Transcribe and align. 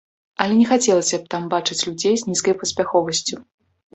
Але 0.43 0.53
не 0.59 0.63
хацелася 0.69 1.19
б 1.25 1.33
там 1.33 1.43
бачыць 1.53 1.77
людзей 1.89 2.15
з 2.21 2.31
нізкай 2.31 2.57
паспяховасцю. 2.61 3.35